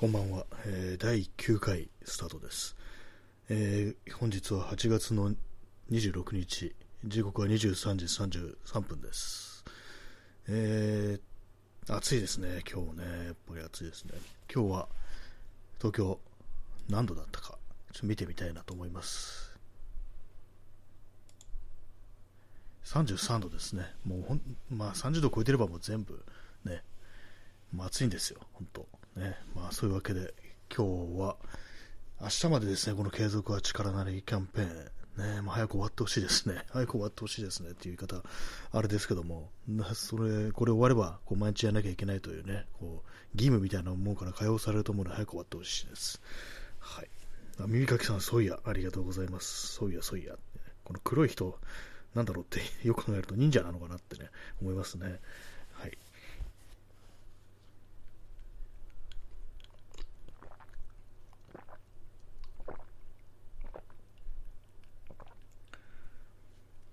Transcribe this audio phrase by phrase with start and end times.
[0.00, 2.74] こんばんは、えー、第9回スタートです、
[3.50, 5.30] えー本日は8月の
[5.90, 9.62] 26日時刻は23時33分です、
[10.48, 12.62] えー暑いですね。
[12.72, 13.26] 今日ね。
[13.26, 14.12] やっぱり暑いですね。
[14.50, 14.88] 今日は
[15.76, 16.18] 東京
[16.88, 17.58] 何度だったか。
[17.92, 19.54] ちょっと見てみたいなと思います。
[22.84, 23.82] 33度ですね。
[24.06, 24.40] もうほん
[24.70, 26.24] まあ30度超えてればもう全部
[26.64, 26.82] ね。
[27.74, 28.88] まあ、暑いんですよ、本当。
[29.16, 30.34] ね、まあそういうわけで、
[30.74, 30.86] 今
[31.16, 31.36] 日は、
[32.20, 38.22] 明日までですね、この継続は力なりキャンペーン、ね、まあ、早く終わってほしいですね、 早く終わってほしいですねっていう言い方、
[38.72, 39.50] あれですけども、
[39.94, 46.20] それ、これ終われば、こう毎日やらなきゃいけないというね、こう、義務みたいなもんから解放されると思うので、早く終わってほしいです。
[46.78, 47.10] はい。
[47.58, 49.74] あ耳かきさん、そういや、ありがとうございます。
[49.74, 50.36] そういや、そういや。
[50.84, 51.58] この黒い人、
[52.14, 55.20] なんだろうって、よく考えると忍者なのかなってね、思いますね。
[55.72, 55.98] はい。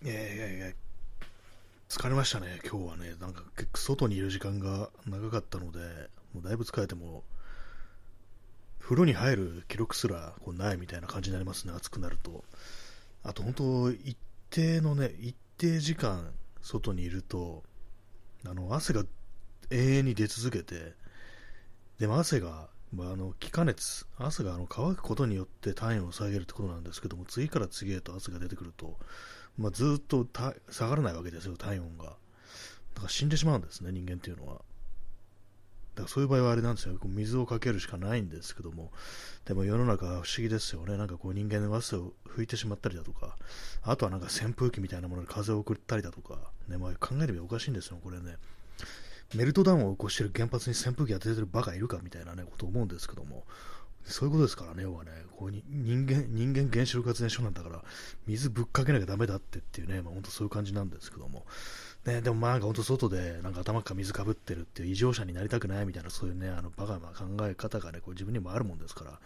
[0.03, 0.71] いやいやいや、
[1.97, 3.15] 疲れましたね、今日はね。
[3.19, 5.79] なんか結構外にいる時間が長かったので、
[6.31, 7.23] もうだいぶ疲れても、
[8.79, 12.43] 風呂に入る記録すらこうないみたいな感じになりますね、暑くなると。
[13.23, 14.15] あと本当、一
[14.51, 16.31] 定のね、一定時間
[16.61, 17.63] 外にいると、
[18.45, 19.03] あの、汗が
[19.71, 20.93] 永遠に出続けて、
[21.97, 28.99] でも汗が、まあ、あの気化熱、汗があの乾くことによって体温を下げるってことなんですけども、次から次へと汗が出てくると、
[29.57, 30.27] まあ、ずっと
[30.69, 32.05] 下がらないわけですよ、体温が。
[32.05, 32.17] だか
[33.03, 34.61] ら死んでしまうんですね、人間っていうのは。
[35.95, 38.91] だからそういう場合はあれなんですよ、こう水をかけるしかないんですけども、
[39.45, 43.35] でも世の中は不思議ですよね、なんかこう人間の汗を拭いてしまったりだとか、
[43.81, 48.37] あとはなんか扇風機みたいなもので風を送ったりだとか、ねまあ、考えればおかしいんですよ、これね。
[49.35, 53.45] メルトダウンを起こしている原発に扇風機当ててるバカいるかみたいなね、ことを思うんですけども、
[54.03, 57.83] そういうことですからね、要はね、こうに人間、人間原子力発電所なんだから、
[58.25, 61.45] 水ぶっかけなきゃダメだってっていうね、まあ、本当そういう感じなんですけども、
[62.05, 69.19] ね、でもまあ本当外でなんか頭から水かぶってるっていう異常者になりたくないみたいな、そういうね、あのバカな考え方がね、こう自分にもあるもんですから、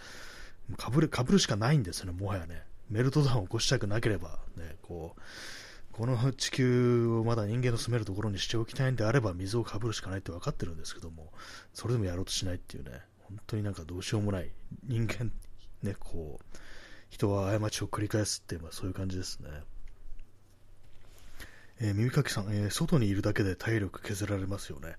[0.78, 2.64] かぶる、かぶるしかないんですよね、もはやね。
[2.90, 5.22] メルトダウンを起こしたくなければ、ね、こう、
[5.94, 11.32] この地球をまだ人間の住めるところにしておきたいんであれば水をかぶるしかないって分かってるんですけども、
[11.74, 13.02] それでもやろうとしないっていうね、
[13.32, 14.52] 本当になんかどうしようもない
[14.84, 15.32] 人間、
[15.82, 16.58] ね、こう、
[17.10, 19.50] 人は過ちを繰り返すっていう、まあ、そういう感じですね。
[21.80, 24.96] えー耳かきさん、えー外にいるだけで体力削られますよね。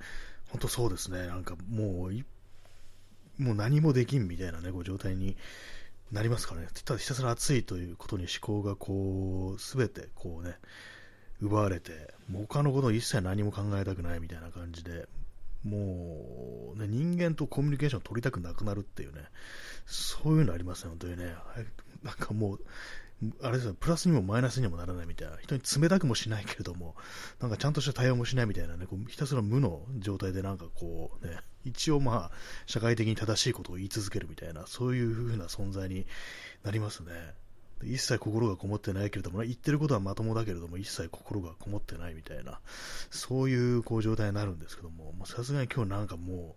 [0.48, 1.26] 本当そうですね。
[1.26, 5.36] なんかもう、もう何もできんみたいなね、こう状態に
[6.10, 6.68] なりますからね。
[6.84, 10.56] ただひたすら暑いということに思考がこう、すべてこうね、
[11.40, 15.08] 奪われて、もう他のことを一切何も考えたくないみたいな感じで、
[15.64, 19.22] もう、ね、人間とコミュニケーションを取りたくなくなるっていうね、
[19.86, 21.34] そういうのありますね、本当にね。
[22.02, 22.60] なんかもう、
[23.40, 26.96] あれですよ、プラスにもマイナスにもならないみたいな、人に冷たくもしないけれども、
[27.40, 32.36] なんかちゃんとした対応もしないみたいなね、こうひたすら無の状態でなんかこうね、一応まあ、
[32.66, 36.06] 社会的に正しいことを言い続けるみたいな、そういう風な存在に
[36.64, 37.12] なりますね。
[37.84, 42.60] 一切心がこもってないけれども、言ってることはまともだけれども、一切心がこもってないみたいな、
[43.10, 46.56] そういうこう状態になるんですけども、さすがに今日なんかも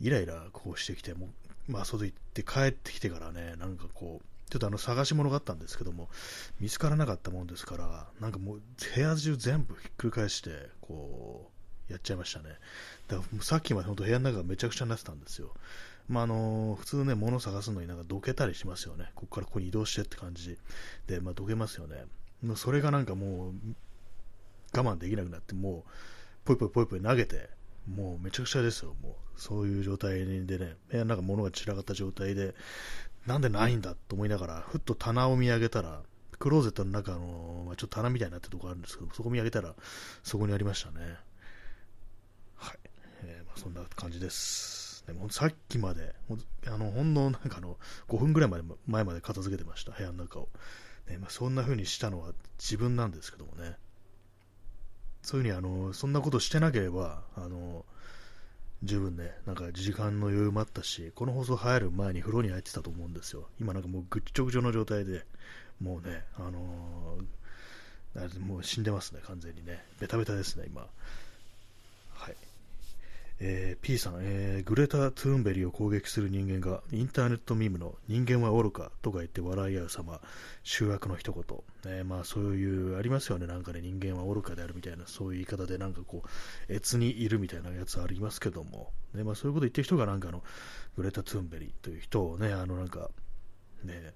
[0.00, 1.28] う、イライラこうしてきて、も
[1.68, 6.08] う、まあ外行って帰ってきてからね、なんかこう、ちょっとあの探し物があったんですけども、
[6.60, 8.60] 見つからなかったもんですから、なんかもう
[8.94, 11.50] 部屋中全部ひっくり返して、こ
[11.88, 12.50] う、やっちゃいましたね。
[13.08, 15.54] だからさっきまで本当部屋の中がめちゃくちゃになってたんですよ。
[16.08, 19.10] まああの普通ね、物探すのになんかどけたりしますよね。
[19.14, 20.58] ここからここに移動してって感じ
[21.06, 22.04] で、まあどけますよね。
[22.42, 23.52] もうそれがなんかもう
[24.76, 25.90] 我慢できなくなって、もう
[26.44, 27.48] ぽいぽいぽいぽい投げて、
[27.88, 28.94] もうめちゃくちゃですよ。
[29.02, 32.54] もうそういう状態でね、部屋の中物が散らかった状態で、
[33.26, 36.02] なんでないんだと思いながら、ふっと棚を見上げたら、
[36.38, 39.74] クローゼットの中の、まあ、ちょっと棚みたいになってるとこあるんですけど、そこ見上げたら、
[40.22, 41.16] そこにありましたね。
[42.56, 42.78] はい。
[43.24, 44.85] えーまあ、そんな感じです。
[45.30, 46.14] さっきまで、
[46.66, 48.50] あの、ほんのなんかの、5分ぐらい
[48.86, 50.48] 前まで片付けてました、部屋の中を。
[51.08, 53.76] ねまあ、そんな風にしたのは自分なんですけどもね。
[55.22, 57.84] そういうふうに、あの、そんなことしてなければ、あの、
[58.82, 63.48] 十分ね、なんか時間の余裕もあったし、この放送入る前に風呂に入ってたと思うんですよ。
[63.60, 65.24] 今なんかもうぐっちょぐちょの状態で、
[65.80, 67.24] もうね、あのー
[68.18, 69.84] あもう死んでますね、完全にね。
[70.00, 70.86] ベタベタですね、今。
[73.38, 80.20] えー、P さん、えー、グレタ・トゥーンベリーを攻撃する人間がインターネットミームの人間は愚かとか言って笑い合う様、
[80.62, 90.42] 醜悪の一言、ね、まあそういうありますよね、なんかね、人間は愚かであるみたいな、そういう言い方でなんかこう、悦に入るみたいなやつありますけども、ね、まあそういうこと言ってる人がなんかあの、
[90.96, 93.10] グレタ・トゥーンベリーという人をね、あのなんか、
[93.84, 94.14] ね、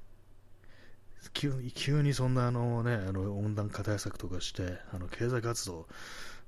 [1.35, 5.87] 急に急にそんなあのね、あの温暖化対策とかして、あの経済活動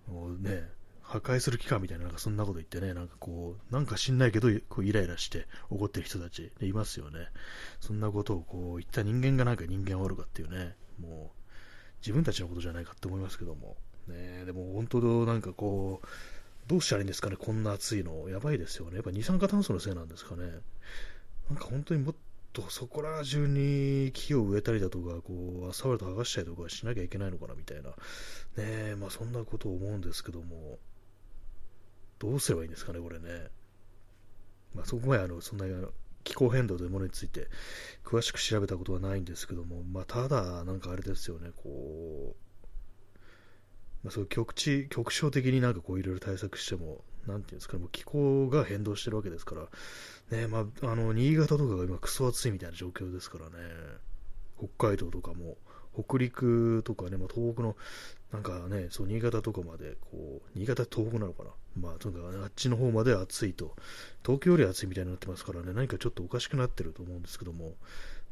[0.08, 0.70] をね、
[1.12, 7.28] 破壊する気かみたいな、なんかそんなこと言ってね、なんかこう、なんか知んないけど、こうイライラして怒ってる人たちいますよね。
[7.80, 11.42] そんなことをこう言った人間がなんか人間は愚かっていうね、もう、
[12.00, 13.76] 自分たちのことじゃないかって思いますけども。
[14.08, 16.06] ね、でも本当なんかこう、
[16.66, 18.28] どうしたらいいんですかね、こんな暑いの。
[18.30, 18.94] やばいですよね。
[18.96, 20.44] やっぱ二酸化炭素のせいなんですかね。
[21.50, 22.14] なんか本当にもっ
[22.54, 27.90] とそこら中に木を植えたりだとか、こう、アスファルト剥がしたりとかしなきゃいけないのかなみたいな。
[28.56, 30.78] ねまあそんなことを思うんですけども。
[32.22, 33.48] どうすればいいんですかね、これね。
[34.76, 35.66] まあ、そこまであのそんな
[36.22, 37.48] 気候変動というものについて
[38.04, 42.36] 詳しく調べたことはないんですけども、まあ、ただ、なんかあれですよね、こう、
[44.04, 49.56] まあ、そういう局地、局所的になんかこういろいろ対策しても、なんていうんですかね、もう気候が変動してるわけですか
[50.30, 53.52] ら、ね、まあ、あの、新潟とかが今クソ暑いみたいな状況ですからね、
[54.58, 55.56] 北海道とかも、
[55.92, 57.76] 北陸とかね、まあ、東北の
[58.32, 61.50] なんかね、そう、新潟とかまで、こう、新潟東北なのかな。
[61.76, 63.76] まあ、とにかく、あっちの方まで暑いと。
[64.25, 67.75] 東京より暑いみたいになってますからね、何かちょっとおかしくなってると思うんですけども、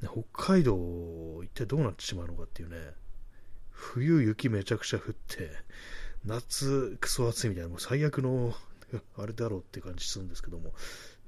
[0.00, 2.76] ね、北海道、一体どうなってしまうのかっていうね、
[3.70, 5.50] 冬雪めちゃくちゃ降って、
[6.24, 8.54] 夏クソ暑いみたいな、もう最悪の
[9.16, 10.74] あれだろうって感じするんですけども、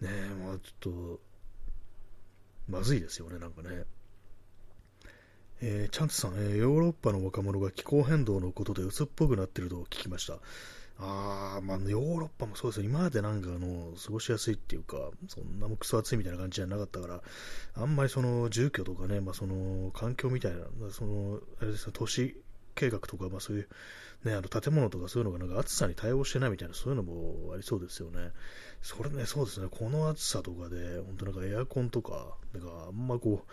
[0.01, 0.11] ね
[0.43, 1.21] まあちょっと、
[2.69, 3.85] まずいですよね、なんかね。
[5.65, 10.41] えー、チャンツさん、えー、ヨーロッパの若者が気候変動のことで鬱っぽくなってると聞きました。
[10.99, 12.87] あまあ、ヨーロッパもそうですよ。
[12.87, 14.97] 今までなんかあの、過ごしやすいっていうか、
[15.29, 17.23] そんなもクソ暑いみたいな感じじゃなかったから、
[17.77, 20.59] あんまりその住居とかね、まあその環境みたいな、
[20.91, 22.43] その、あれですね、都市
[22.75, 23.69] 計画とか、まあそういう、
[24.25, 28.31] ね、あの建物とかそういうのがなんか暑さに対応してないみたいな、そういうのもありそうですよね。
[28.81, 33.53] それね、そうですね、この暑さとかで、本当なんかエアコンとか、なんかあんまこう、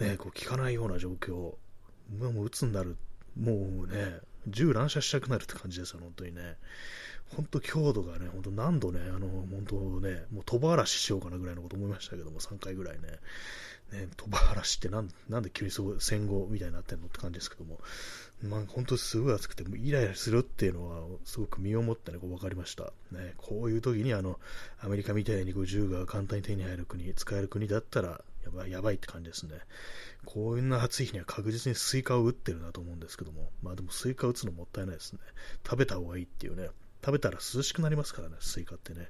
[0.00, 2.96] ね、こう効かないような状況、もう鬱になる、
[3.38, 6.56] もうね、銃乱射したくなるって感じですよ、本当にね。
[7.36, 13.08] 本当強度がね、本当何度ね、あの、本当ね、もう飛ば嵐しようかなぐらいのこと思いましたけども、3回ぐらいね。
[13.92, 17.78] ね、飛ば嵐ってなんなんで急にそう戦後みたいになってんのって感じですけども、
[18.42, 22.92] まあ、本当すごい暑くて、もイライラするっていうのは、すごく身をもってね、こう分かりました。
[23.12, 24.38] ね、こういう時に、あの、
[24.80, 29.58] アメリカみたいにこう銃が簡単に手に入る国、使える国だったら、やばい、やばいって感じですね。
[30.24, 35.20] こういうな暑い日には確実にスイカを打ってるなと思うんですけども、まあでもスイカ打つのもったいないですね。
[35.64, 36.70] 食べた方がいいっていうね。
[37.04, 39.08] 食べたら涼しくなりますからね、スイカってね。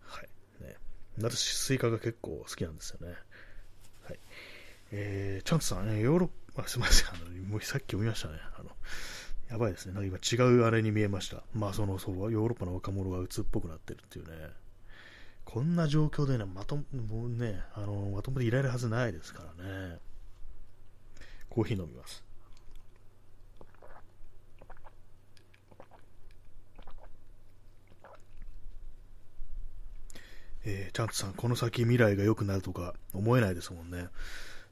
[0.00, 0.28] はい。
[0.64, 0.76] ね。
[1.20, 3.14] 私、スイカが結構好きなんですよね。
[4.04, 4.18] はい。
[4.90, 8.38] えー、チャンツさん、ね、ヨーロッパ、すみません、あの、もうさっき読みましたね。
[8.58, 8.70] あの、
[9.50, 9.92] やばいですね。
[9.92, 11.42] なんか今違うあれに見えました。
[11.54, 14.32] まあ、その、そう、ヨーロッパの若者が鬱っぽくなってるっていうね。
[15.50, 19.98] こんな状況でね、まともね、あのまともでいられるはずないですからね。
[21.48, 22.22] コーヒー飲みます。
[30.66, 34.08] えー、チャンツさん、この先未来が良くなるとか思えないですもんね。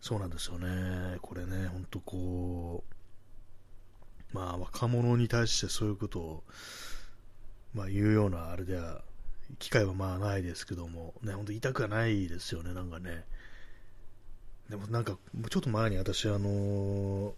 [0.03, 1.17] そうなんですよね。
[1.23, 2.85] これね、ほんとこ
[4.31, 6.45] う、まあ若者に対してそういうことを、
[7.73, 9.01] まあ言うようなあれでは
[9.59, 13.25] 機会はまあないですけども、ね、本当痛くはないですよね、なんかね。
[14.69, 15.19] でもなんか、
[15.51, 17.35] ちょっと前に私、あの、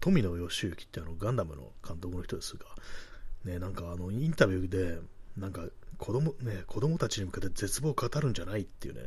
[0.00, 2.66] 富野義行ってあのガンダムの監督の人ですが、
[3.44, 4.98] ね、なんかあのインタビューで、
[5.36, 5.62] なんか
[5.96, 9.02] 子供、ね、子供たちに向けて絶望を語るんじゃないっていうね、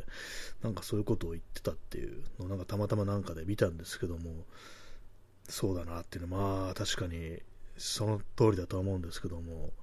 [0.64, 4.32] なんかそういうことを言ってたっていうのをなんかたまたまなんかで見たんですけども、
[5.50, 7.40] そうだなっていうのは、まあ確かに
[7.78, 9.74] その通りだとは思うんですけども、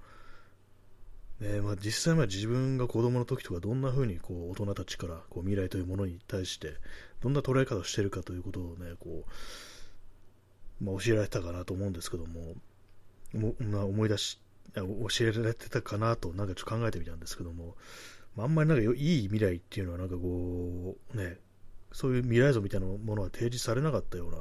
[1.43, 6.75] ねまあ、実際は自分が子供の時とかどんな風にこう大人たちからこう未来というものに対して
[7.21, 9.25] どんな捉え方をしているかということをねこ
[10.81, 12.55] う、まあ、教えられたかなと思うんですけども
[13.35, 14.39] も、まあ、思い出し
[14.75, 14.83] 教
[15.27, 17.75] えられてたかなとなんかちょっと考えてみたんですけども、
[18.37, 21.39] まあ、あんまりなんかいい未来っていうのはなんかこうね
[21.91, 24.39] そういう未来像みたいなものは提示されなかったような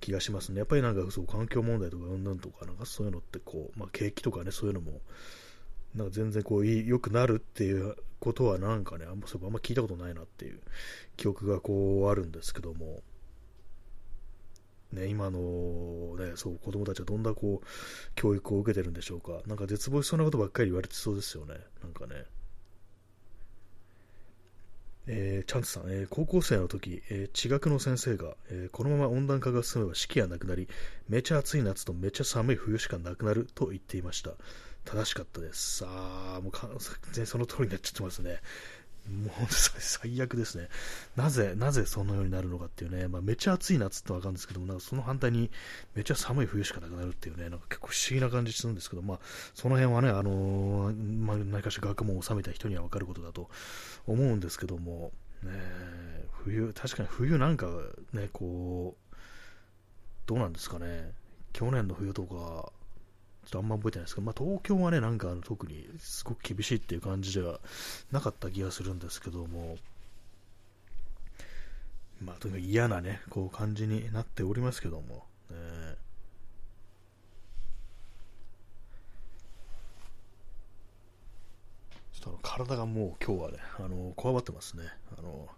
[0.00, 0.58] 気がしますね。
[0.58, 5.00] やっぱりなんかそう環境問題とかうんぬんとかなんかそういうのってこう、まあ、景気とかねそういうのも
[5.94, 10.60] なんか全然こう良くなるっていうことはなんかね、あんまそあんま聞いたことないなっていう
[11.16, 13.02] 記憶がこうあるんですけども、
[14.92, 15.40] ね、今の、
[16.18, 17.66] ね、そう子供たちはどんなこう
[18.14, 19.40] 教育を受けてるんでしょうか。
[19.46, 21.54] なんか絶望しそうなことばっかり言われてそうですよね。
[21.82, 22.24] なんかね。
[25.08, 30.68] えー、チャンツさん、えー、高校生の時、えー、地学の先生が、えこのまま温暖化が進めば四季はなくなり、
[31.08, 34.30] めちゃ暑い夏とめちゃ寒い冬しかなくなると言っていました。
[34.84, 35.84] 正しかったです。
[35.86, 36.70] ああ、もう完
[37.12, 38.40] 全その通りになっちゃってますね。
[39.08, 40.68] もう最悪ですね。
[41.16, 45.50] なぜ、なぜそのようになるのかっていうね、まあ、めちゃ暑い夏ってわかるんですけども、なんかその反対に
[45.94, 49.18] めちゃ寒い冬しかなくなるっていうね、なんか結構不思議な感じするんですけど、まあ、
[49.54, 53.50] その辺はね、あのー、まあ、何かしら学問を収めた人にはわかることだと
[54.06, 55.10] 思うんですけども、
[55.42, 55.50] ね、
[56.44, 57.66] 冬、確かに冬なんか
[58.12, 59.16] ね、こう、
[60.26, 61.12] どうなんですかね、
[61.52, 62.72] 去年の冬とか、
[63.44, 67.60] ちょっとあんま覚えてないですけど、まあ、東京はね、なんか特にすごく厳しいっていう感じでは
[68.12, 69.76] なかった気がするんですけども、
[72.24, 75.56] まあ、とにかく嫌なね、こう感じになっておりますけども、ね、
[82.12, 84.84] ちょっとあの体がもう今日はね、あの、こわばってますね。
[85.18, 85.48] あの、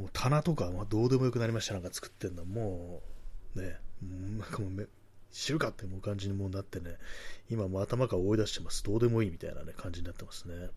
[0.00, 2.46] もう棚とか、ま、どうでもよくなりました、なんか作ってんの。
[2.46, 3.02] も
[3.54, 4.86] う、ね、なんかもうめ、
[5.30, 6.96] 知るかってもう感じにもなってね、
[7.50, 8.82] 今も頭から追い出してます。
[8.82, 10.70] どうでもいいみたいなね、感じになってますね。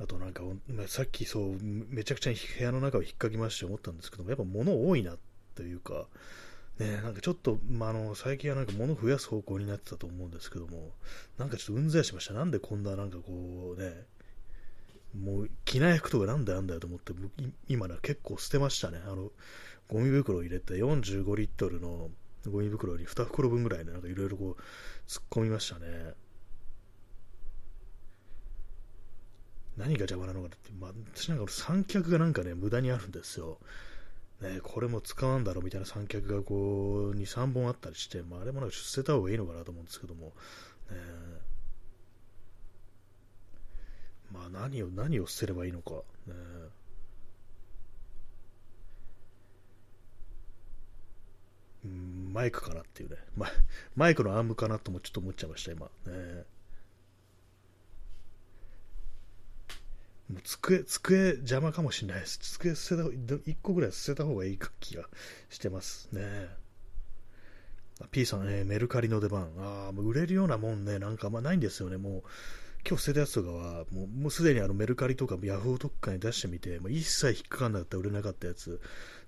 [0.00, 0.42] あとなんか、
[0.88, 5.16] さっきそう、めちゃくちゃ部屋の中を引っかきまして思ったんですけども、やっぱ物多いな
[5.54, 6.08] というか、
[6.80, 10.90] ね、なんかちょっと、ま、あの最近はなんか物増やす方向になってたと思うんですけども、
[11.38, 12.34] なんかちょっとうんざりしました。
[12.34, 14.06] なんでこんななんかこうね、
[15.14, 17.12] もう着ない服とかなんだなんだよと思って、
[17.68, 19.00] 今ね、結構捨てましたね。
[19.04, 19.30] あの、
[19.88, 22.10] ゴミ袋入れて45リットルの
[22.50, 24.62] ゴミ袋に2袋分ぐらいね、なんかいろいろこう、
[25.06, 26.14] 突っ込みましたね。
[29.76, 33.58] 何が邪魔なのかって、まあ、私なんか三脚がなんかね、無駄にあるんですよ。
[34.40, 40.32] ね、これも使わんだろみたいな三脚がこう、2、3本あったりして、まあ、あれもなんか捨てた方がいいのかなと思うんですけども、ね、
[44.34, 45.92] まあ何を、何を捨てればいいのか。
[46.26, 46.34] ね、
[52.32, 53.46] マイクかなっていうね、ま、
[53.94, 55.86] マイクのアームかなともちょっと思っちゃいました、今。
[56.06, 56.44] ね、
[60.28, 62.38] もう机、机邪魔かもしれないです。
[62.38, 65.04] 机捨てた、1個ぐらい捨てた方がいい気が
[65.48, 66.48] してますね。
[68.10, 69.52] P さん、ね、メルカリの出番。
[69.58, 71.98] ああ、もう売れるようなもんね、なんかあんまないんですよね。
[71.98, 72.22] もう、
[72.86, 78.80] 今日捨てたやつとかは、もうもうすでにあのメルカリとかヤフオとかに出してみて、まあ、一切引っかかんなかった売れなかったやつ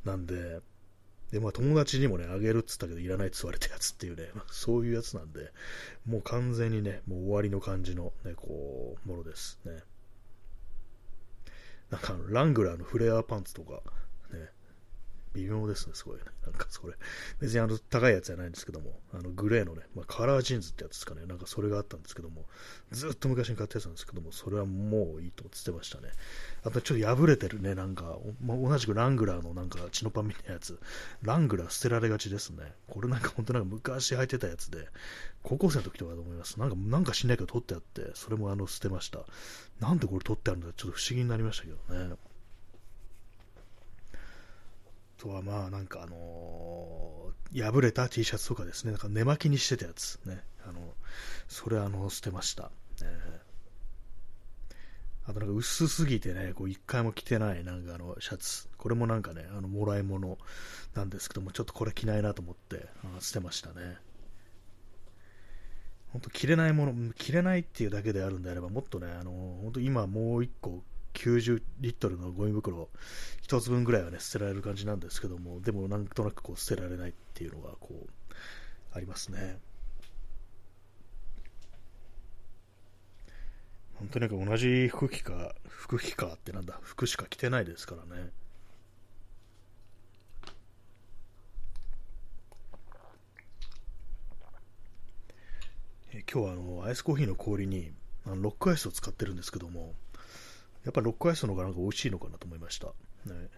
[0.05, 0.61] なんで、
[1.33, 5.53] で、まあ友達にもね、あげるっつったけど、いらないっつわれたやつっていうね、 まあ、そういうやつなんで、
[6.05, 9.83] もう完全にね、もう終わりの感じのね、こう、ものですね。
[11.91, 13.83] なんかラングラーのフレアパンツとか、
[15.37, 16.23] 微妙ですね、すごいね。
[16.45, 16.95] なんかそれ、
[17.41, 22.47] 別にあの高いやつじゃないんですけども、あのグレーのね、まあ、カラージーンズってやつですかね、なんかそれがあったんですけども、
[22.91, 26.09] ずっと昔に買ったやつなんですけども、それはもういいとつってましたね。
[26.65, 30.81] あとちょっと破れてるね、なんか、同じくラングラーのなんか血のパンみたいなやつ、
[31.23, 32.73] ラングラー捨てられがちですね。
[32.89, 34.89] これなんか本当なんか昔履いてたやつで、
[35.43, 36.59] 高校生の時とかだと思います。
[36.59, 39.25] なんか、なんか知んないけど取ってあって、それもあの捨てました。
[39.81, 42.17] なんでこれ取ってあるんだちょっと不思議になりましたけどね。
[45.19, 50.21] とはまあなんかあのー、破れた T シャツとかですね、なんか寝巻きにしてたやつ。
[50.27, 50.81] ね、あの、
[51.49, 52.71] それあの、捨てました。
[53.03, 60.39] えー、あとなんか薄すぎてね、こう一回も着てないなんかあのシャツ、これもなんかね、あの、もらい物
[60.95, 62.87] なんですけども、ちょっとこれ着ないなと思って
[63.21, 63.97] 捨てましたね。
[66.13, 69.31] 本当着れないもの、着れないっていうだけであるんであれば、もっとね、あの、
[69.63, 70.83] 本当今もう一個
[71.17, 72.89] 90リットルのゴミ袋
[73.49, 78.11] 1つ分ぐらいはね、捨てられる感じなんですけども、でもなんとなくこう捨てられないっていうのがこう、
[78.93, 79.59] ありますね。
[83.95, 88.31] 本当になんか同じ服着か、服着かってなんだ、服しか着てないですからね。
[96.13, 97.93] え今日はあのアイスコーヒーの氷に
[98.27, 99.95] あのロックアイスを使ってるんですけども、
[100.87, 102.87] やっぱロックアイスの方がなんか美味しいのかなと思いました。
[102.87, 103.49] ね、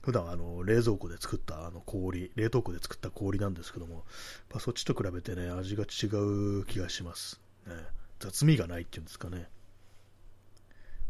[0.00, 4.04] 普段あの冷蔵庫で作ったあの氷、冷凍庫で作った氷なんですけども、
[4.50, 7.38] まあ、そっちと比べてね、味が違う気がします。
[7.66, 7.74] ね、
[8.18, 9.46] 雑味がないっていうんですかね。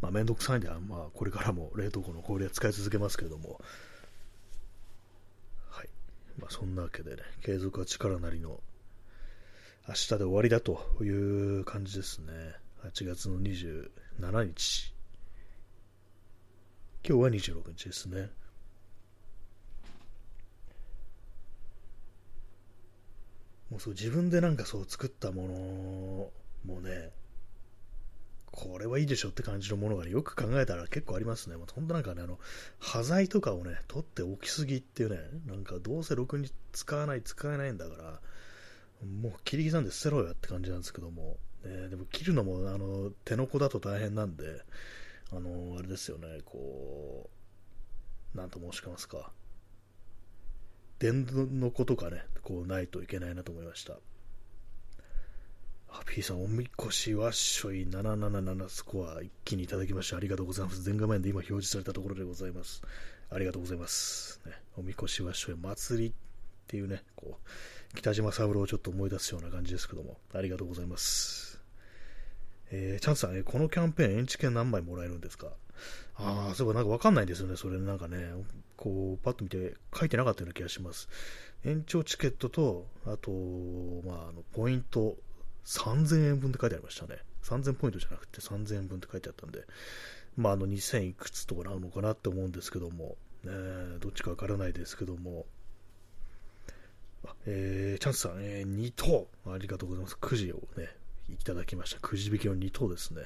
[0.01, 3.61] まあ、めんどくさいんで、まあ、これからも冷凍庫の氷は使い続けますけれども、
[5.71, 5.89] はい。
[6.41, 8.61] まあ、そんなわけでね、継続は力なりの、
[9.87, 12.33] 明日で終わりだという感じですね。
[12.85, 14.94] 8月の27日。
[17.07, 18.31] 今日は26日ですね。
[23.71, 26.31] もうそう自分でなんかそう作ったも
[26.67, 27.11] のもね、
[28.53, 31.57] これはいいでしょって感じのものが、ね、よく考えたら結構ありますね。
[31.57, 32.39] もう本当なんかね、あの、
[32.79, 38.21] 端材とかをね、取っておきすぎっていうね、なんかどうせろくに使わない、使えないんだから、
[39.07, 44.45] もう切り刻んで捨てろよって感じなんですけども、ね、でも切るのもあの手の子だと大変なんで、
[45.33, 47.31] あのあれですよね、こ
[48.35, 49.33] う、なんと申しますか、
[50.99, 51.27] 電
[51.59, 53.99] の子とかね、こうないといけないなと思いました。
[56.07, 60.83] P さん、おみこしわっしょい777スコア一気にいただきましてありがとうございます。
[60.83, 62.83] 全画面で今表示されたところでございます。
[63.31, 64.41] ありがとうございます。
[64.45, 66.13] ね、おみこしわっしょい祭りっ
[66.67, 71.54] ていうね、こう、北島三郎をちょっと思い出すような感じですけども、ありがとうございます。
[72.77, 75.53] えー、チャンスさん、えこのキャンペーン、延期券何枚もらえるんですか？
[76.17, 78.33] ああ、そういえばなんかわかんないんですよね、それなんかね、
[78.77, 81.09] こう、パッと見て書いてなかったような気がします。
[81.65, 83.31] 延長チケットと、あと、
[84.05, 85.17] まあ、あのポイント
[85.65, 87.19] 3000円分って書いてありましたね。
[87.45, 89.65] 3000ポイントじゃなくて3000円分って書いてあったんで、
[90.37, 93.53] まあ、あの2000いくつとかなるのかなって思うんですけども、ね、
[94.01, 95.47] どっちかわからないですけども、
[97.47, 100.19] えー、チャンスさん、えー、2等、ありがとうございます。
[100.19, 100.89] くじをね、
[101.29, 102.01] いただきました。
[102.01, 103.23] くじ引きの2等ですね。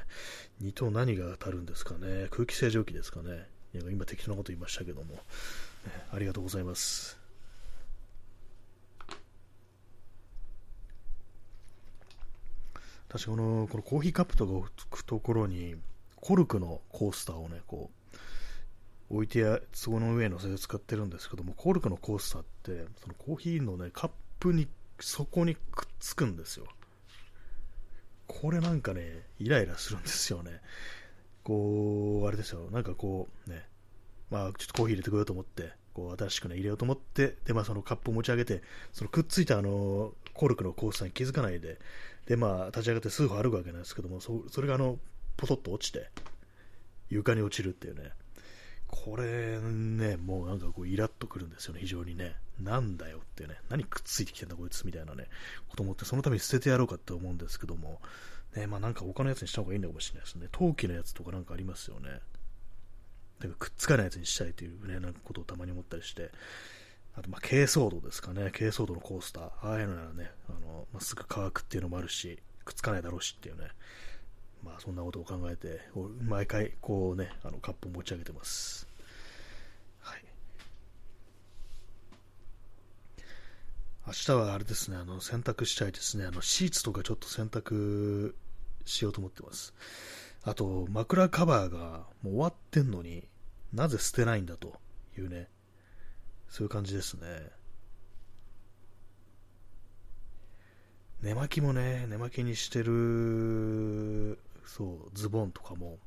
[0.62, 2.28] 2等何が当たるんですかね。
[2.30, 3.48] 空気清浄機ですかね。
[3.90, 5.18] 今適当なこと言いましたけども、
[6.12, 7.18] ありがとうございます。
[13.08, 15.76] 確かこのこのコーヒーカップとかをつくところに、
[16.16, 17.90] コルクのコースターをね、こ
[19.10, 24.68] う、置いてや、その上に乗せて使ってるんですけども、コルクのコースターって、そのコーヒーのね、カップに、
[25.00, 26.66] 底にくっつくんですよ。
[28.28, 30.60] これなんかね、イライラするんですよね。
[31.42, 33.66] こう、あれですよ、なんかこう、ね、
[34.30, 41.78] まあ、ちょっとコーヒー入れてこようと思って、こう、新しくね、入れようと思って、で、まあ、そのカップを持ち上げて、そのくっついたあの、コルクのコースターに気づかないで、
[42.26, 44.98] で、まあ、立ち上がって数歩歩くわけなんですけども、そそれがあの、
[45.38, 46.10] ポトッと落ちて、
[47.08, 48.12] 床に落ちるっていうね、
[49.04, 52.36] これね、もうなんかこう、イラッとくるんですよね、非常にね。
[52.60, 55.28] なんだよってね、何くっついてきてんだこいつみたいなね、
[55.68, 58.00] こと思って、そのために捨ててやろうかって思うんですけども、
[58.56, 60.48] ね、まあなんか他のやつにした方がいいのかもしれないですね。
[60.50, 62.20] 陶器のやつとかなんかありますよね。
[63.40, 66.30] だかくっつかないやつにしたいというね、なんかことをたまに思ったりして、
[67.16, 68.50] あと、まあ、軽装度ですかね。
[68.52, 69.44] 軽装度のコースター。
[69.62, 73.68] ああいうのならね、あの、まあ、すぐ乾くっていうのもあるし、くっつかないだろうしっていうね。
[74.62, 75.80] まあ、そんなことを考えて、
[76.22, 78.88] 毎回、こうね、あの、カップを持ち上げてます。
[80.00, 80.24] はい。
[84.08, 86.24] 明日はあれですね、あの、洗濯したいですね。
[86.24, 88.32] あの、シーツとかちょっと洗濯
[88.86, 89.74] しようと思ってます。
[90.44, 93.28] あと、枕カバーがもう終わってんのに
[93.74, 94.80] なぜ捨てないんだと
[95.18, 95.50] いうね、
[96.48, 97.50] そういう感じですね。
[101.20, 105.98] 寝巻きもね、寝巻きにしてる、そう、ズボンとかも、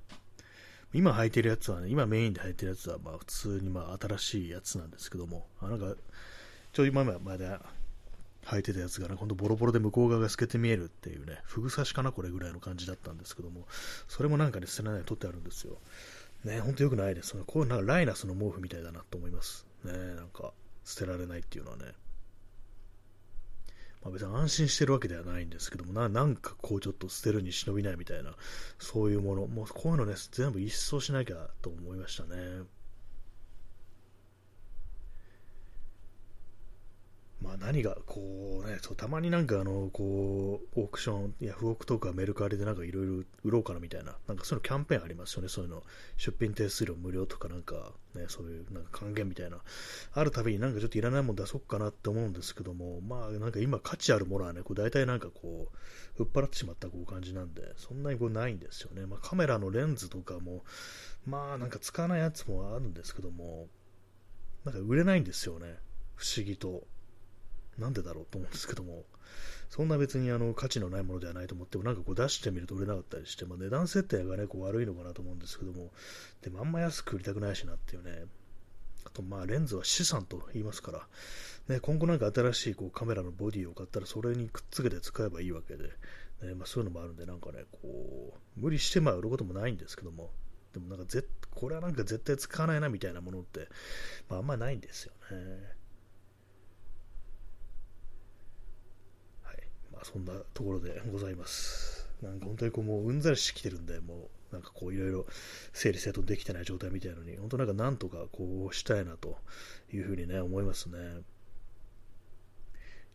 [0.91, 5.95] 今履いてるやつはね、今メインで履いてるやつは、まあ普通にまあ新しいやつなんですけども、あなんか、
[6.73, 7.45] ちょい今まで
[8.45, 13.67] 履いてたやつがね、ほんとボロボロで向こう側が透けて見えるっていうね、ふぐ刺しかな、これぐらいの感じだったんですけども、
[14.07, 15.77] それもなんかね、捨てられない取ってあるんですよ。
[16.43, 17.35] ね、ほんと良くないです。
[17.45, 19.67] こういうなんかライナスの毛布みたいだなと思います。
[19.83, 21.93] ね、なんか、捨てられないっていうのはね。
[24.03, 28.35] まあ、別に安心してるわけではないんですけどもな、なんかこうちょっと捨てるに忍びないみたいな、
[28.79, 32.63] そういうもの、もうこういうのね、全部一掃しなきゃと思いましたね。
[37.41, 45.81] まあ、何がこうねそうたまになんかあのこうオークションヤフオクとかメルカリでいろいろ売ろうかなみたいななんかそういうのキャンペーンありますよねそういうの。
[46.17, 49.57] 出品手数料無料とかなんかねそういうなんか還元みたいな。
[50.13, 55.69] あるたびになんかちょっといらないもの出そうかなって思うんですけどもまあなんか今価値あるものはねこう大体なんかこ
[56.19, 59.07] う売っ払ってしまったこう感じなんでそんなにこうないんですよね。
[59.07, 60.63] まあ、カメラのレンズとかも
[61.25, 63.67] まあなんか使わないやつもあるんですけども
[64.63, 65.77] なんか売れないんですよね。
[66.15, 66.83] 不思議と。
[67.77, 69.05] なんでだろうと思うんですけども、
[69.69, 75.91] そんな別にあの価値のないものではないと思っても、なんかこう出してみると売れなかったりして、まあ、値段設定がね、こう悪いのかなと思うんですけども、
[76.41, 78.25] でもあんま安く売りたくないしなっていうね、
[79.05, 81.07] あとまあレンズは資産と言いますから、
[81.69, 85.85] ね、今後なんか新しいこうカメラのボディを買ったらそれにくっつけて使えばいいわけで、
[86.41, 90.31] ねまあ、そういうのもあるんで、なんかね、こう、無理してまあ売ることもないんですけども、
[90.73, 93.67] でもなんかぜ、これはなんか絶対使わないなみたいなものって、
[94.29, 95.80] まあ、あんまないんですよね。
[100.03, 102.07] そんなところでございます。
[102.21, 105.25] なんか本当にこうもううんざりしてきてるんで、もうなんかこういろいろ
[105.73, 109.37] 整理整頓できてない状態みたいのに、本当なんかなんとかこうしたいなと
[109.93, 110.97] いうふうにね、思いますね。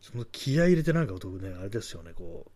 [0.01, 1.19] その気合い入れてなんかね、
[1.59, 2.51] あれですよね、こう、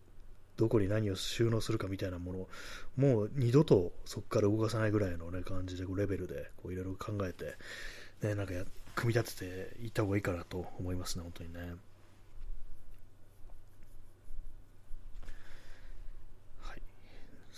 [0.56, 2.48] どこに何を収納するかみたいなもの、
[2.96, 7.56] もう二度とそこから動かさないぐらいの、ね、感じで、レベルでいろいろ考えて、
[8.26, 8.64] ね、なんかや
[8.94, 11.60] 組み立てていった方がいいかなと思いますね、本当にね。
[16.62, 16.82] はい。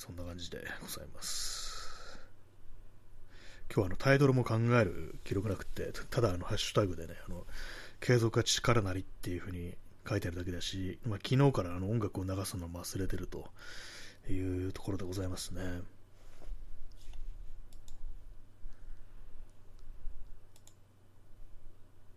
[0.05, 2.19] そんな感じでございます。
[3.71, 7.47] 今日はあのタイトルも考える記録なくて、ただあのハッシュタグでね、あの
[8.01, 9.75] 継続は力なりっていうふうに
[10.07, 13.49] 書いてあるだけだし、まあ、昨日からあの音楽を流すのも忘れてると
[14.31, 15.63] いうところでございますね。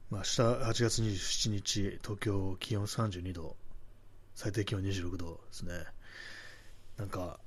[0.09, 3.55] まあ、明日8月27日、東京気温32度、
[4.35, 5.71] 最低気温26度ですね。
[6.97, 7.39] なんか、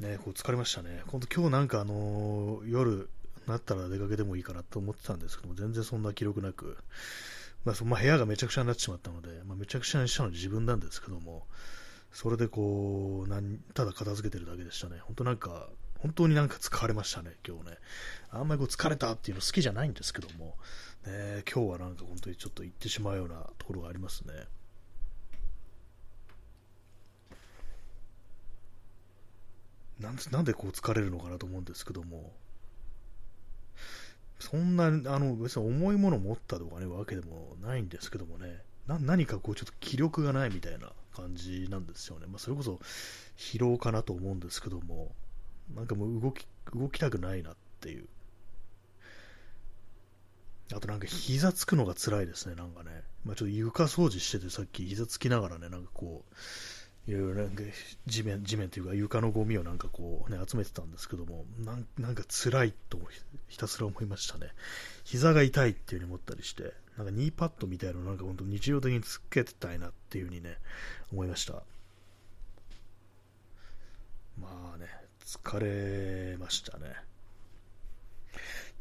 [0.00, 1.02] ね、こう疲れましたね。
[1.06, 3.08] 本当今日なんかあのー、夜
[3.46, 6.76] なったら出かけてもいいかなと思ってたんですけども、全然そんな記録なく、
[7.64, 11.46] まあそまあ、部屋がめちゃくちゃになってしまったので、まあ、めちゃくちゃにしたのは自分なんですけども、
[12.12, 14.98] それでこう、なんただ片付けてるだけでしたね。
[15.02, 17.78] 本当なんか、本当になんか疲れましたね、今日ね。
[18.30, 20.56] あんまりこう疲れたっていうの好きじゃないんですけども、
[21.06, 24.32] ね、今日はなんか本当にちょっと行ってしまうようなところがありますね。
[30.00, 32.32] なんなんでこう疲れるのかなと思うんですけども、
[34.38, 42.26] そんな、あの、別に重いもの持ったとかね、わけでもないんですけどもね、な何かこう、ちょっと気力がないみたいな感じなんですよね。
[42.26, 42.78] まあ、それこそ
[43.38, 45.14] 疲労かなと思うんですけども、
[45.74, 48.06] なんかもう動き、動きたくないなっていう。
[50.74, 53.02] あとなんか膝つくのが辛いですね、なんかね。
[53.24, 56.34] まあ、ちょっと床掃除しててさっき膝つきながらね、なんかこう、
[57.06, 57.62] いろいろなんか
[58.06, 62.98] 地面、地面というか床のゴミをなんかこうね、集めてたんですけども、なんなんか辛いと
[63.46, 64.48] ひたすら思いましたね。
[65.04, 70.56] 膝が痛いっていう風に思ったりして、なんかニーパッドみたいなのなんか本当日常的につけてたいなっていう風にね、
[71.12, 71.62] 思いました。
[74.40, 74.86] まあね、
[75.24, 76.92] 疲れましたね。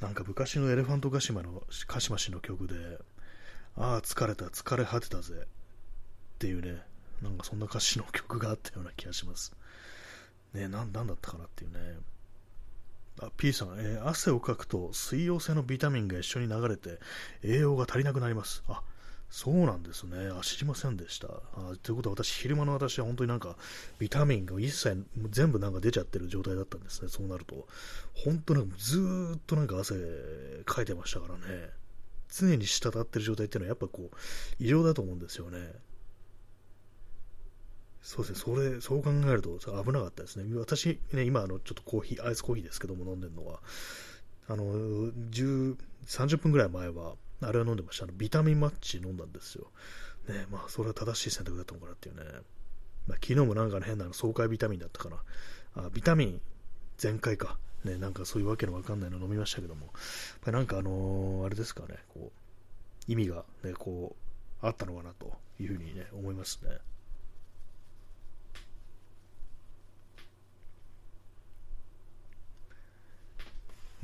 [0.01, 2.75] なんか昔のエレファントカシマの、カシマ氏の曲で、
[3.77, 5.47] ああ、疲れた、疲れ果てたぜっ
[6.39, 6.81] ていうね、
[7.25, 9.53] なんかそんな歌詞の曲があったような気がします。
[10.53, 11.97] ねなん、なんだったかなっていうね。
[13.21, 16.99] あ、P さん、えー、汗をかくと水溶性のビタミンが一緒に流れて
[17.43, 18.63] 栄養が足りなくなります。
[18.67, 18.81] あ、
[19.29, 20.29] そうなんですね。
[20.37, 21.27] あ、知りませんでした。
[21.27, 23.55] あということは私、昼間の私は本当になんか
[23.99, 27.09] ビタミンが一切全部なんか出ちゃってる状態だったんですね。
[27.09, 27.67] そうなると。
[28.13, 29.95] 本当なんかずっとなんか汗
[30.65, 31.69] かいてましたからね。
[32.29, 34.15] 常に滴ってる状態っていうのはやっぱこう
[34.59, 35.59] 異常だと思うんですよね。
[38.05, 40.45] そうですね、それ、そう考えると危なかったですね。
[40.59, 43.61] 私、ね、今、あの、ちょっとコーヒー、アイスコーヒーですけども飲んでるのは、
[44.47, 48.03] あの、10、30分ぐらい前は、あれは飲んでました。
[48.03, 49.71] あのビタミンマッチ飲んだんですよ。
[50.29, 52.23] ね、まあ、それは正しい選択だったのかなっていうね。
[53.07, 55.23] まあ、昨日もなんか、変な爽快ビタミンだったかな。
[55.85, 56.41] あ、ビタミン
[56.97, 57.57] 全開か。
[57.85, 59.89] ね、なんかそういうわけのわかんないの飲みましたけども、
[60.45, 62.31] やなんかあのー、あれですかね、こ
[63.07, 64.15] う、意味がね、こ
[64.61, 66.77] う、あったのかなというふうにね、思いますね。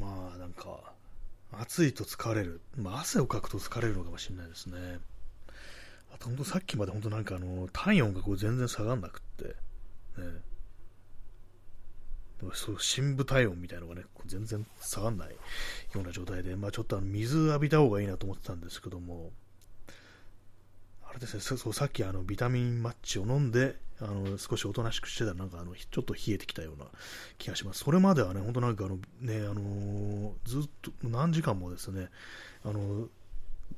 [0.02, 0.94] まあなんか、
[1.52, 2.62] 暑いと疲れる。
[2.76, 5.00] まあ汗をかくと疲れるのかもしれないですね。
[6.14, 9.56] あと本当さっきまで本当なんかあの、体温がこう全然下がんなくって、ね。
[12.54, 15.36] そう深部体温みたいなのがね、全然下がんないよ
[15.96, 19.32] うな状態で、まあちょっとあの水浴びた方がいいなと思ってたんですけども、
[21.08, 26.86] あれですね、そうさっきあのビタミンマッチを飲んで、あの少しおとなしくしてたら、なんかあのちょっと冷えてきたような
[27.38, 27.84] 気がします。
[27.84, 32.10] それまではね、本当なんかあの、ね、あの、ずっと何時間もですね、
[32.64, 33.08] あの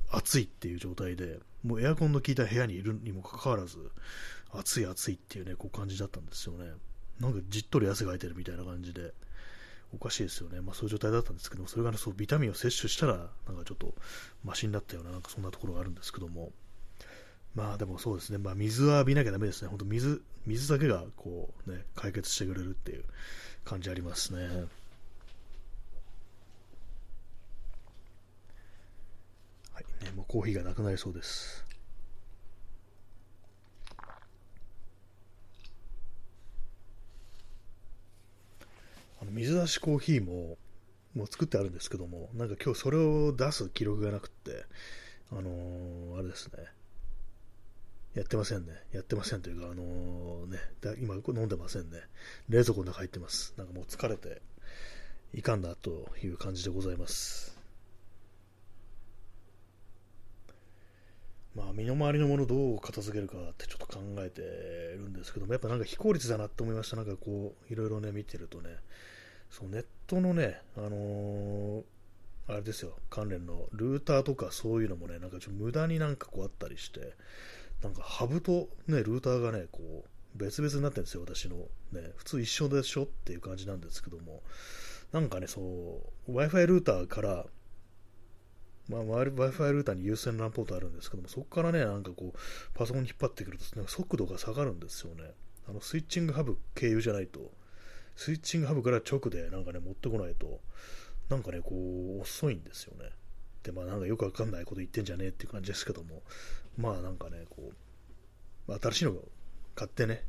[0.10, 3.78] 暑いっていう状態で、もうエアコンの効いた部屋にいるにもかかわらず、
[4.52, 6.72] 暑い暑いっていうね、こう感じだったんですよね。
[7.20, 9.14] なんかじっとり汗かいてるみたいな感じで、
[9.94, 10.62] おかしいですよね。
[10.62, 13.94] まあそういう状態だったんですけど、それがね、そうビタミンを摂取したら、なんかちょっと
[14.44, 16.52] マシになったような、なんかそんなところがあるんですけども、
[17.56, 23.04] まあでもそうですね、まあ、水は浴びなきゃだめですね、本当水、水だけがこう、ね、解決してくれるっていう
[23.64, 24.40] 感じありますね。
[29.74, 31.64] はいね、もうコーヒーがなくなりそうです。
[39.22, 40.58] あの水出しコーヒーも
[41.16, 44.66] もう作ってあるんですけども、なんか今日それを出す記録がなくって、
[45.32, 46.66] あのー、あれですね、
[48.14, 48.74] やってませんね。
[48.92, 50.60] やってませんというか、あのー、ね、
[51.02, 52.00] 今飲んでませんね。
[52.48, 53.54] 冷蔵庫の中入ってます。
[53.58, 54.42] なんかもう疲れて
[55.34, 57.58] いかんだという感じでございます。
[61.56, 66.96] まあ、身の回りのものをどう片付けるかってちょっと考えてるんですけども、やっぱなんか非効率だなって思いました。
[66.96, 68.70] なんかこう、いろいろね、見てるとね、
[69.52, 71.84] そうネットのね、あのー、
[72.48, 77.14] あれですよ、関連のルーターとかそういうのもね、なんかちょっと無駄になんかこうあったりして、
[77.84, 81.58] なんかハブとね、ルーターがね、こう、別々になってるんですよ、私の。
[81.92, 84.42] ね、普通一緒でしょっていう感じなんですけども、
[85.12, 85.62] なんかね、そ
[86.28, 87.46] う、Wi-Fi ルーターから、
[88.88, 92.40] まあ、Wi-Fi ルーターに有線 LAN ポートあるんですけども、そこからね、なんかこう、
[92.74, 95.34] パソコンに引っ張ってくると、速度が下がるんですよね。
[95.68, 97.52] あの、スイッチングハブ経由じゃないと、
[98.16, 100.62] スイッチングハブから直でなんかね、持ってこないと、
[101.30, 101.76] なんかね、こ
[102.20, 103.12] う、遅いんですよね。
[103.64, 106.22] で、まあなんかよくわかんないこと言ってんじゃねえっていう感じですけども、
[106.78, 107.72] まあなんかね、こ
[108.68, 109.28] う、新しいのを
[109.76, 110.24] 買ってね、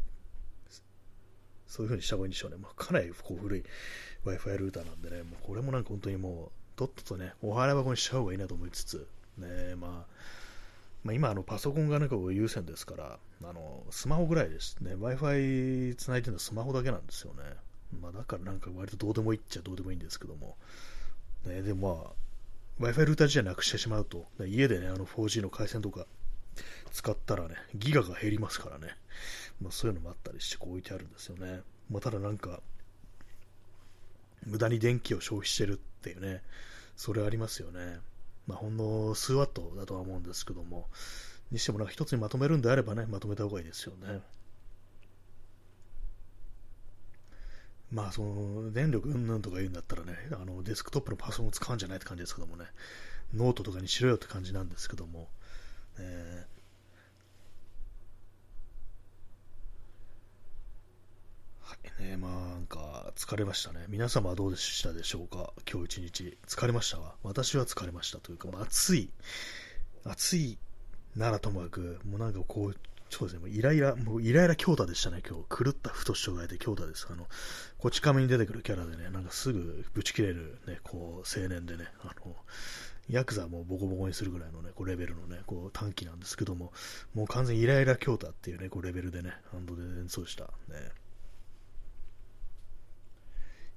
[1.66, 2.56] そういう風にした方がいいんでしょうね。
[2.56, 3.64] まあ、かなりこう古い
[4.24, 10.14] Wi-Fi ルーターなんでね、もうこれもなんか本当にもう、とっととね、お払い箱にした方がいいなと思いつつ、ね、まあ、
[11.02, 17.42] まあ、今、あのパソコンがなんか優先ですから、あのスマホぐらいですね、Wi-Fi つないでるのはスマホだけなんですよね。
[18.00, 20.56] まあ、だからなんか割とどうでもいいっちゃどうでもいいんですけども、
[21.46, 22.12] ね、でもまあ、
[22.80, 26.06] Wi-Fi ルーター自体なくしてしまうと、家でね、あの 4G の回線とか
[26.92, 28.88] 使ったらね、ギガが減りますからね、
[29.60, 31.60] まあ、そういうのもあったりしてこう置いてあるんですよね。
[31.90, 32.60] まあ、ただなんか、
[34.46, 36.42] 無駄に電気を消費してるっていうね、
[36.96, 37.98] それありますよね。
[38.46, 40.88] まあ、ほんの数ワットだとは思うんですけども、
[41.50, 44.20] にしてもなんか一つにまとめるんであればね、まとめた方がいいですよね。
[47.94, 52.64] まあ、その、電力うんぬんとか言うんだったらね、あの、デスクトップのパソコンを使うんじゃないって感じですけどもね、
[53.32, 55.28] ノートとかにしろよって感じなんですけども、
[55.98, 56.44] え
[61.62, 63.86] はいね、まあなんか疲れましたね。
[63.88, 65.52] 皆様はどうでしたでしょうか？
[65.70, 66.38] 今日一日。
[66.46, 67.14] 疲れましたわ。
[67.22, 69.10] 私は疲れましたというか、まあ、暑い。
[70.04, 70.58] 暑い
[71.16, 72.76] ならともかく、もうなんかこう、
[73.14, 75.64] そうですね、もうイライラ、もうイライラ強太でしたね、今日。
[75.64, 77.06] 狂った太しょがいて強太です。
[77.08, 77.28] あの、
[77.78, 82.34] こち亀に出てくるキャラでね、なんかすぐぶち切れるね、こう、青年でね、あの、
[83.08, 86.72] ヤクザもボコボコにするぐらいのね、こうレベルのね、こう短期なんですけども、
[87.14, 90.44] もう完全にイライラ強太っていうね、こうレベルでね、ハンドで演奏した。
[90.44, 90.50] ね。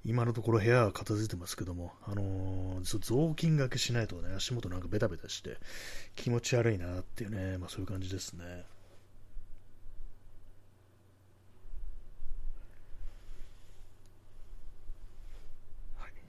[0.04, 5.58] 今のところ部屋は片付いてますけども、あのー、雑巾がけしないとね、足元なんかベタベタして
[6.16, 8.66] 気持ち悪いなっていうね、まあそういう感じですね。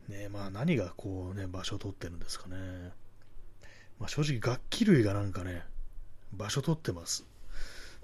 [0.09, 2.57] ねまあ、何がこうね、場所を取ってるんですかね。
[3.99, 5.63] まあ、正直楽器類がなんかね、
[6.33, 7.25] 場所取ってます。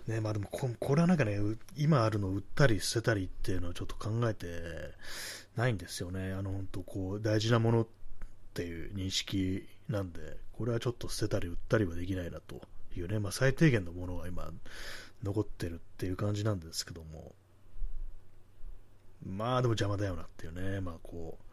[0.07, 1.39] ね、まあでもこ、これはなんかね、
[1.77, 4.47] 今あるの売ったり捨てたりっていうのをちょっと考えて
[5.57, 6.33] ないんですよね。
[6.33, 7.87] あの、本当こう、大事なものっ
[8.53, 12.61] ていう認識なんで、これはちょっと捨てたり売ったりはできないなと
[12.97, 14.51] いうね、まあ最低限のものが今
[15.23, 17.35] 残ってるっていう感じなんですけども、
[19.27, 21.44] まあでも邪魔だよなっていうね、まあこう、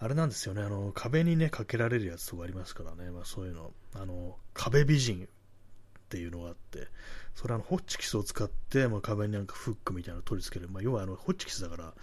[0.00, 5.28] あれなんですよね、あの壁にね、かけられるやつとかありますからね、まあ、そういうの、あの壁美人っ
[6.08, 6.86] ていうのがあって、
[7.34, 11.94] それはホッチキスを使って、まあ、壁になんかフックみたいなのを取り付ける、まあ、要はあのホッチキスだから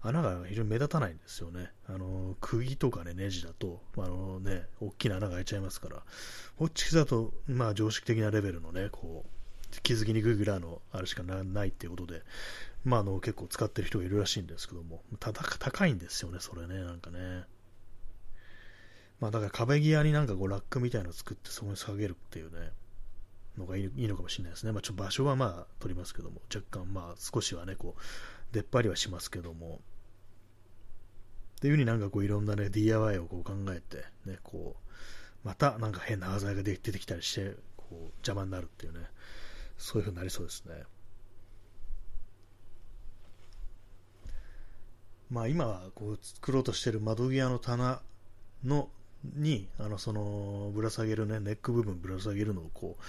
[0.00, 1.70] 穴が非常に目立たないんですよね。
[1.86, 6.02] あの釘とかね、ネジだと、あのね、大きな穴が開いちゃいますから、
[6.56, 9.41] ホッチキスだと、まあ、常識的なレベルのね、こう、
[9.80, 12.22] 気づきにくいぐらいのあれしかないっていうことで、
[12.84, 17.44] まあ、あの結構使ってる人がいるらしいんですけども、ただ高いんですよね、それね、なんかね。
[19.20, 22.72] まあ、だから壁際になんかこうラックみたいなのを作ってそこに下げるっていうね、
[23.56, 24.72] のがいいのかもしれないですね。
[24.72, 28.02] まあ、ちょ場所はまあ取りますけども、若干まあ少しはね、こう、
[28.52, 29.80] 出っ張りはしますけども、
[31.56, 39.06] っていうふうになんかこういろんなね、DIY をこう考えて、ね、こう、またなんか変な端材が出てきたりして、こう邪魔になるっていうね、
[39.78, 40.82] そういうふうになりそうですね。
[45.30, 48.02] まあ、今こう作ろうとしている窓際の棚
[48.64, 48.90] の
[49.24, 53.02] にあのそのぶら下げるねネック部分ぶら下げるのをこう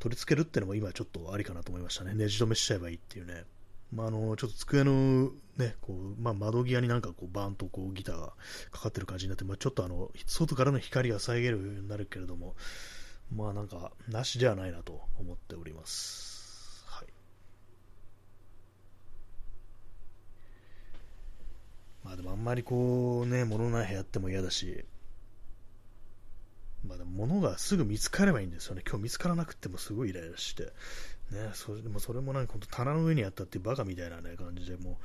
[0.00, 3.44] 取り付けるっていうのも今ちょっとありかなと思いましたねねじ止めしちゃえばいいっていうね
[3.92, 8.32] まあ、あのちょっと机の、ねこうまあ、窓際になんかこうバーンとこうギターが
[8.70, 12.54] かかってる感じになって、まあ、ちょっとあの外からの光が遮るようになるけれども、
[13.34, 16.40] まあなんかなしではないなと思っております。
[22.04, 24.84] まあでもあんまりこうね、物ない部屋っても嫌だし、
[26.86, 28.82] まあでも物がすぐ見つかればいいんですよね。
[28.86, 30.72] 今日見つからなくてもすごいイライラして。
[31.30, 34.98] ね、それでもそれもなんか本当棚の上にあったっていうバカみたいなね、感じでも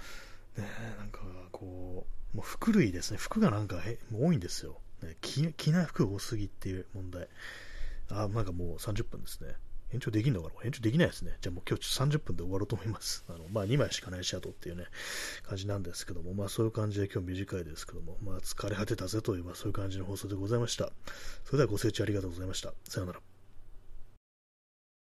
[0.57, 1.19] う、ね、なんか
[1.51, 3.17] こう、もう服類ですね。
[3.17, 4.79] 服がなんかへ多いんですよ。
[5.03, 7.27] ね、着着ない服多すぎっていう問題。
[8.09, 9.55] あ、なんかもう30分ですね。
[9.93, 10.65] 延長できんのかな？
[10.65, 11.37] 延長できないですね。
[11.41, 13.23] じゃあもう今日30分で終わろうと思います。
[13.29, 14.85] あの、まあ2枚しかないシャドウっていうね、
[15.43, 20.91] 感じなんですけども、まあそういう感じで今日短いですけども、まあ疲れ果てたぜという、まあそういう感じの放送でございました。
[21.45, 22.73] それではご清聴ありがとうございました。
[22.89, 23.34] さようなら。